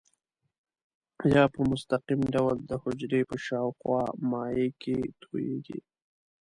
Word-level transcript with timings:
یا 1.33 1.43
په 1.53 1.61
مستقیم 1.71 2.21
ډول 2.35 2.57
د 2.69 2.71
حجرې 2.83 3.21
په 3.29 3.35
شاوخوا 3.45 4.01
مایع 4.31 4.69
کې 4.81 4.97
تویېږي. 5.21 5.79